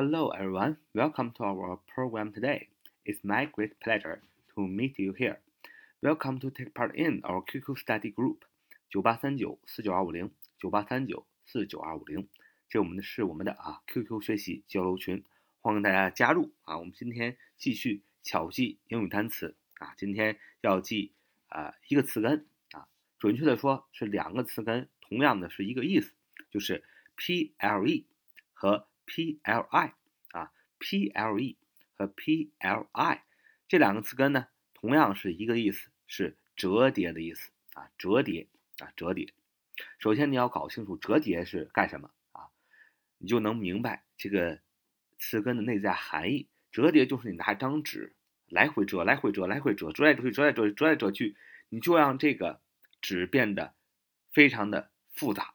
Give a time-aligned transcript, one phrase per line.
[0.00, 2.68] Hello everyone, welcome to our program today.
[3.04, 4.22] It's my great pleasure
[4.54, 5.40] to meet you here.
[6.02, 8.38] Welcome to take part in our QQ study group
[8.88, 12.26] 九八三九四九二五零九八三九四九二五零，
[12.70, 15.22] 这我们的是我们的啊 QQ 学习交流群，
[15.60, 16.78] 欢迎大家加入啊。
[16.78, 21.12] 我们今天继续巧记英语单词啊，今天要记
[21.48, 22.88] 啊一个词根啊，
[23.18, 26.14] 准确的说是两个词根，同样的是一个意思，
[26.50, 26.82] 就是
[27.18, 28.06] ple
[28.54, 29.38] 和 pli
[30.30, 31.56] 啊，ple
[31.96, 33.20] 和 pli
[33.66, 38.46] 这两个词根呢，同样是一个意思，是折叠的意思啊，折叠
[38.78, 39.32] 啊，折叠。
[39.98, 42.48] 首先你要搞清楚折叠是干什么啊，
[43.18, 44.60] 你就能明白这个
[45.18, 46.48] 词根的内在含义。
[46.70, 48.14] 折叠就是你拿一张纸
[48.46, 51.36] 来回折，来回折，来回折，折来折去，折来折去，折来折去，
[51.68, 52.60] 你就让这个
[53.00, 53.74] 纸变得
[54.30, 55.54] 非常的复杂，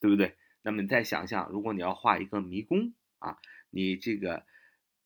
[0.00, 0.36] 对不对？
[0.66, 3.38] 那么你再想象，如果你要画一个迷宫啊，
[3.70, 4.44] 你这个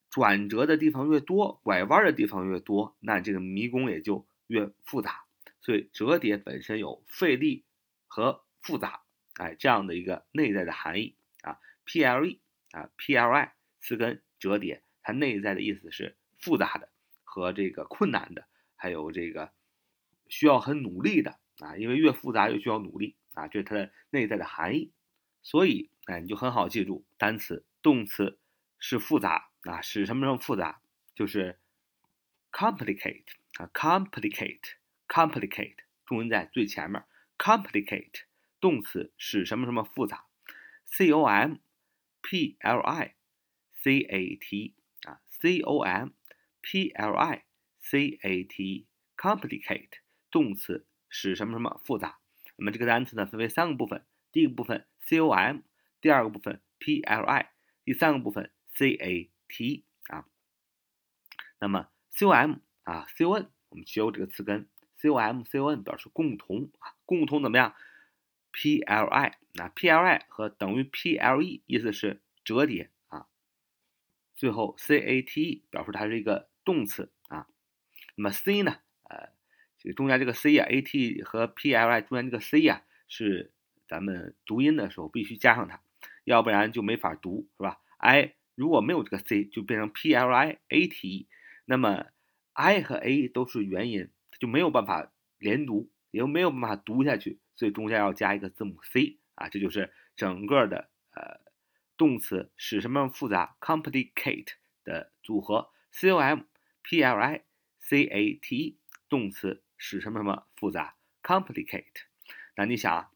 [0.09, 5.23] 转折的地方越多，拐弯的地方越多，那这个迷宫也就越复杂。
[5.61, 7.63] 所以折叠本身有费力
[8.07, 9.03] 和复杂，
[9.35, 11.59] 哎，这样的一个内在的含义啊。
[11.85, 12.39] ple
[12.71, 16.89] 啊，pli 词根折叠，它内在的意思是复杂的
[17.23, 19.51] 和这个困难的，还有这个
[20.27, 24.91] 需要很努力的啊，因为越复杂越需要努力啊，这是它的内在的含义。
[25.43, 28.37] 所以，哎，你就很好记住单词，动词
[28.79, 30.81] 是复杂啊，使什么什么复杂，
[31.15, 31.59] 就是
[32.51, 33.25] complicate
[33.57, 37.03] 啊，complicate，complicate，重音在最前面
[37.37, 38.25] ，complicate，
[38.59, 40.25] 动词使什么什么复杂
[40.85, 41.55] ，c o m
[42.21, 43.15] p l i
[43.73, 44.75] c a t
[45.07, 46.09] 啊，c o m
[46.61, 47.43] p l i
[47.81, 49.89] c a t，complicate，
[50.29, 52.19] 动词使什么什么复杂。
[52.57, 54.85] 那么这个单词呢，分为三个部分，第一个部分。
[55.19, 55.61] com，
[55.99, 57.47] 第二个部分 pli，
[57.83, 60.25] 第三个部分 cat 啊。
[61.59, 67.75] 那么 com 啊 con，我们学过这个词根 com con 表示共同啊，共同怎么样
[68.53, 73.27] ？pli 那 pli 和等于 ple 意思是折叠啊。
[74.35, 77.47] 最后 CATE 表示它是一个动词啊。
[78.15, 78.79] 那么 c 呢？
[79.03, 79.29] 呃，
[79.77, 83.51] 这个中间这个 c 啊，at 和 pli 中间这个 c 呀是。
[83.91, 85.81] 咱们读音的时候必须加上它，
[86.23, 91.27] 要不然就没法读，是吧？i 如果没有这个 c，就变成 p l i a t e，
[91.65, 92.05] 那么
[92.53, 94.09] i 和 a 都是元音，
[94.39, 101.41] 就没有办法连读，也就没有办法读下去，所以中间要加一个字母 c 啊，这就是整个的呃
[101.97, 104.53] 动词使什么复杂？Complicate
[104.85, 105.69] 的组合。
[105.91, 106.43] C o m
[106.81, 107.43] p l i
[107.81, 108.77] c a t e
[109.09, 112.05] 动词使什么什么复杂？Complicate，
[112.55, 113.11] 那你想啊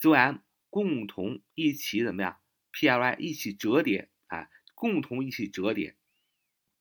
[0.00, 2.38] ，ZOM 共同一起怎么样
[2.72, 5.96] ？ply 一起折叠，哎，共同一起折叠。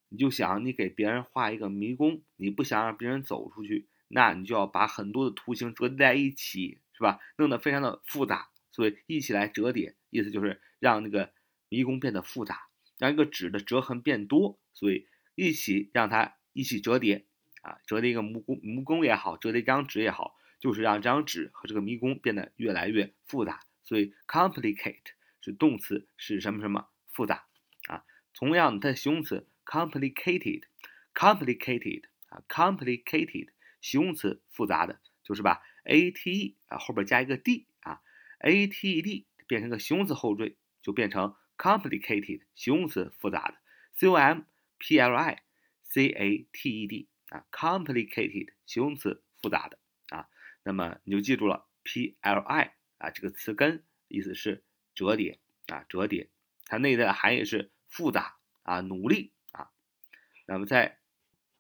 [0.10, 7.20] 你就想你给别人画一个迷宫，你不想让别人走出去，那你就要把很多的图形折叠在一起，是吧？
[7.38, 11.32] 弄得非常的复杂，所以一起来折叠，意思就是让那个
[11.70, 17.28] 迷宫变得复杂，让一个纸的折痕变多，所以一起让它一起折叠，
[17.62, 20.36] 啊，折叠一个木工木工也好，折叠一张纸也好。
[20.60, 27.46] 就是让这张纸和这个迷宫变得越来越复杂，所以 complicate 是动词，使什么什么复杂
[27.88, 28.04] 啊。
[28.34, 33.48] 同样的，它的形容词 complicated，complicated 啊，complicated
[33.82, 38.02] 形容词复杂的，就是把 a t e 啊后边加一个 d 啊
[38.40, 43.56] ，a t e d 变成个形容词后缀，就变成 complicated 形容词复杂的
[43.96, 44.44] ，c o m
[44.78, 45.42] p l i
[45.84, 49.79] c a t e d 啊，complicated 形容词复杂的。
[50.64, 56.30] 那么你就记住了，pli 啊这个词根意思是折叠啊折叠，
[56.66, 59.72] 它内在的含义是复杂啊努力啊。
[60.46, 60.98] 那么再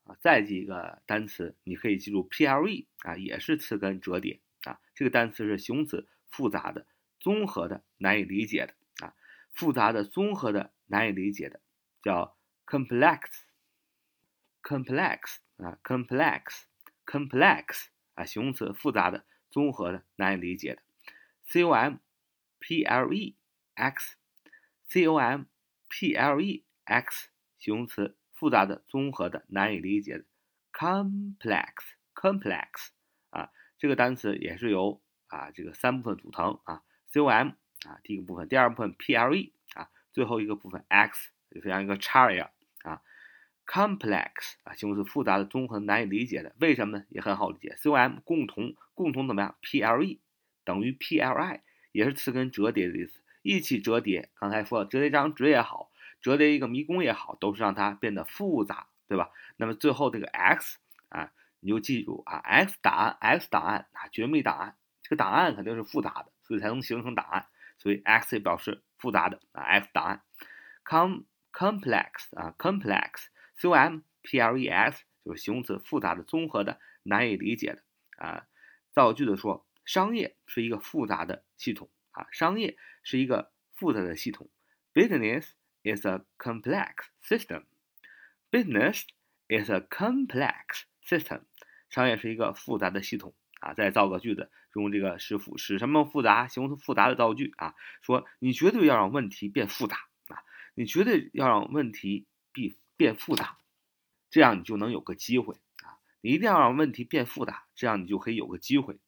[0.03, 6.85] 啊再记一个单词，你可以记住 ple 啊也是词根折叠啊，这个单词是形容词，复杂的、
[7.19, 9.15] 综合的、难以理解的啊，
[9.53, 11.61] 复杂的、综合的、难以理解的
[12.03, 17.87] 叫 complex，complex 啊 complex，complex。
[18.19, 20.81] 啊，形容词复杂的、综合的、难以理解的
[21.45, 21.99] ，c o m
[22.59, 23.37] p l e
[23.75, 25.45] x，c o m
[25.87, 30.25] p l e x，形容词复杂的、综合的、难以理解的
[30.73, 32.89] ，complex，complex，
[33.29, 37.51] 啊，这个单词也是由啊这个三部分组成啊，c o m
[37.87, 42.51] 啊第一个部分，第二部分 p l e 啊，最后一个部分 x 就像一个叉一样。
[43.69, 47.05] Complex 啊，形容词复杂的、综合难以理解的，为什么呢？
[47.09, 47.75] 也很好理解。
[47.77, 50.17] com 共同，共同怎么样？ple
[50.63, 51.59] 等于 pli，
[51.91, 54.29] 也是词根折叠的意思，一起折叠。
[54.39, 59.29] 刚才说了折叠一张纸也好，折叠一个迷宫也好，都是让它变得复杂，对吧？
[59.57, 60.79] 那么最后这个 x
[61.09, 67.45] 啊，你就记住啊，x 档案，x 档案啊，绝密档案，这个档案肯定是复杂的，所以才能形成档案。
[67.77, 70.21] 所以 x 也表示复杂的啊，x 档案。
[70.83, 71.19] com
[71.53, 73.27] complex 啊，complex
[73.67, 77.83] o m p l e x 就是形容词，复杂的、综合的、难以理解的
[78.17, 78.45] 啊。
[78.91, 84.49] 造句的说，商业是一个复杂的系统啊，商业是一个复杂的系统。
[84.93, 85.51] Business
[85.83, 87.63] is a complex system.
[88.51, 89.03] Business
[89.47, 91.41] is a complex system.
[91.89, 93.73] 商业是一个复杂的系统啊。
[93.73, 97.75] 再造个句子，用这个使复使什么复杂，形容词复杂的造句啊。
[98.01, 99.97] 说你绝对要让问题变复杂
[100.27, 100.41] 啊，
[100.73, 103.59] 你绝对要让问题变变复杂，
[104.29, 105.95] 这样你就能有个机会啊。
[106.19, 108.99] 你一定要让问题变复杂，这样你就可以有个机会。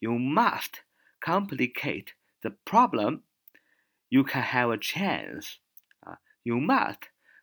[0.00, 0.72] You must
[1.20, 2.08] complicate
[2.40, 3.20] the problem.
[4.08, 5.58] You can have a chance.
[6.00, 7.02] 啊，You must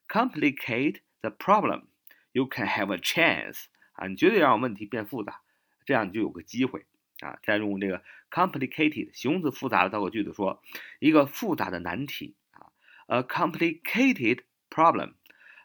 [0.09, 1.85] complicate the problem.
[2.33, 3.67] You can have a chance.
[3.93, 5.39] 啊，你绝对让问题变复杂，
[5.85, 6.85] 这样你就有个机会
[7.21, 7.39] 啊。
[7.43, 10.61] 再用这个 complicated 形容词复杂的造个句子，说
[10.99, 12.73] 一个复杂的难题啊
[13.07, 15.13] ，a complicated problem.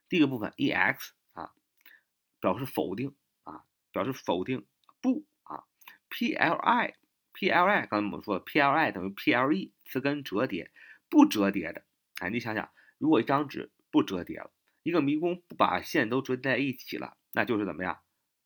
[0.06, 1.54] 第一个部分 e x 啊
[2.40, 4.66] 表示否定啊表示否定
[5.00, 5.64] 不啊
[6.10, 6.94] p l i
[7.32, 10.70] p l i 刚才我们说 p l i 等于 p l e 词根折叠
[11.08, 11.86] 不折叠的
[12.20, 14.52] 哎你想想如果一张纸不折叠了
[14.82, 18.00] 一个迷宫不把线都折叠在一起了那就是怎么样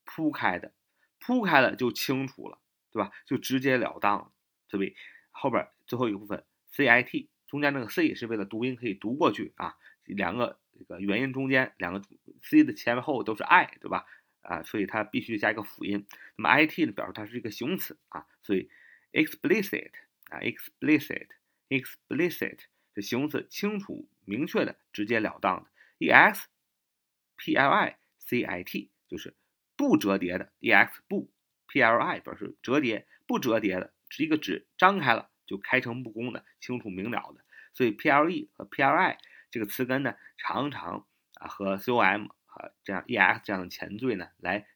[0.05, 0.73] 铺开的
[1.21, 2.59] 铺开了就清楚了
[2.91, 4.33] 对吧就直截了当。
[4.69, 4.97] 所以
[5.31, 12.03] 后边最后一个部分 c i t 中间那个 c 是为了读音可以读过去啊，两个这个元音中间两个
[12.43, 14.05] c 的前后都是 i 对吧？
[14.41, 16.07] 啊，所以它必须加一个辅音。
[16.37, 18.69] 那么 i t 呢表示它是一个形容词啊，所以
[19.13, 19.93] explicit
[20.31, 21.29] 啊 explicit
[21.69, 22.59] explicit
[22.95, 25.71] 这形容词，清楚明确的、直截了当的。
[25.99, 26.49] e x
[27.37, 29.35] p l i c i t 就是
[29.77, 31.31] 不折叠的，e x 不
[31.67, 33.93] p l i 表示折叠不折叠的。
[34.11, 39.19] 是一个纸张开了就开诚布公的、清楚明了的，所以 P L E 和 P L I
[39.51, 41.05] 这个词根呢，常常
[41.35, 44.69] 啊和 C O M 和这样 E X 这样的前缀呢来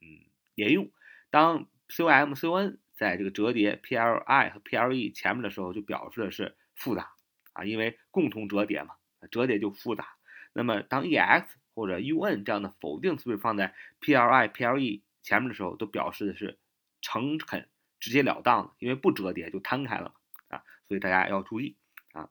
[0.00, 0.92] 嗯连用。
[1.30, 7.15] 当 C O M、C O N 在这个折叠 P L I 和 P L E 前面的时候，就表示的是复杂
[7.56, 8.94] 啊，因为共同折叠嘛，
[9.30, 10.16] 折叠就复杂。
[10.52, 16.58] 那么当 E X 或者 U N 这样的否定词汇放在 P L I、P L E 前面的时候，都表示的是
[17.00, 17.68] 诚恳。
[17.98, 21.76] 直截了当的，因为不折叠就摊开了嘛啊，所以大家要注意
[22.12, 22.28] 啊。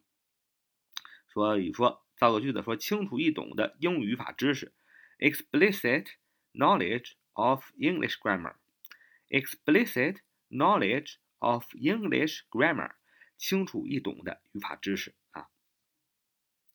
[1.27, 4.71] 所以说造个句子，说清楚易懂的英语语法知识
[5.17, 6.05] ，explicit
[6.53, 12.91] knowledge of English grammar，explicit knowledge of English grammar，
[13.37, 15.49] 清楚易懂的语法知识啊。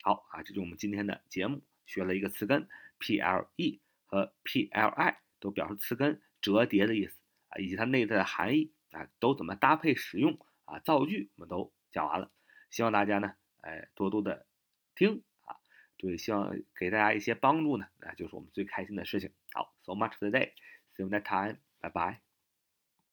[0.02, 7.16] 好啊，这就是我们今天的节目，学了一个词根 p l e 和 p l i 都表示词根折叠的意思
[7.48, 8.72] 啊，以及它内在的含义。
[8.90, 10.80] 啊，都怎么搭配使用啊？
[10.80, 12.28] 造句我们都讲完了，
[12.70, 14.48] 希望大家呢，哎，多多的
[14.96, 15.54] 听啊，
[15.96, 19.32] 对，希望给大家一些帮助呢，那就是我们最开心的事情。
[19.52, 22.29] 好，so much for today，see you next time，拜拜。